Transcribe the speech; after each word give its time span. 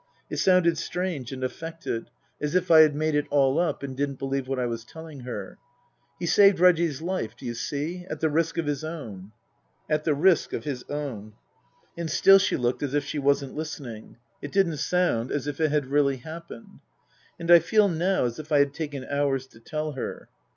It 0.31 0.37
sounded 0.37 0.79
strange 0.79 1.31
and 1.31 1.43
affected, 1.43 2.09
326 2.39 2.51
Tasker 2.51 2.53
Jevons 2.55 2.55
as 2.55 2.55
if 2.55 2.71
I 2.71 2.79
had 2.81 2.95
made 2.95 3.13
it 3.19 3.27
all 3.29 3.59
up 3.59 3.83
and 3.83 3.95
didn't 3.95 4.17
believe 4.17 4.47
what 4.47 4.57
I 4.57 4.65
was 4.65 4.83
telling 4.83 5.19
her." 5.19 5.59
He 6.19 6.25
saved 6.25 6.59
Reggie's 6.59 7.03
life 7.03 7.37
do 7.37 7.45
you 7.45 7.53
see? 7.53 8.07
at 8.09 8.19
the 8.19 8.27
risk 8.31 8.57
of 8.57 8.65
his 8.65 8.83
own." 8.83 9.31
At 9.91 10.03
the 10.03 10.15
risk 10.15 10.53
of 10.53 10.63
his 10.63 10.83
own/' 10.85 11.33
And 11.95 12.09
still 12.09 12.39
she 12.39 12.57
looked 12.57 12.81
as 12.81 12.95
if 12.95 13.03
she 13.05 13.19
wasn't 13.19 13.53
listening. 13.53 14.17
It 14.41 14.51
didn't 14.51 14.77
sound 14.77 15.31
as 15.31 15.45
if 15.45 15.61
it 15.61 15.69
had 15.69 15.85
really 15.85 16.17
happened 16.17 16.79
And 17.39 17.51
I 17.51 17.59
feel 17.59 17.87
now 17.87 18.25
as 18.25 18.39
if 18.39 18.51
I 18.51 18.57
had 18.57 18.73
taken 18.73 19.05
hours 19.05 19.45
to 19.45 19.59
tell 19.59 19.91
her. 19.91 20.29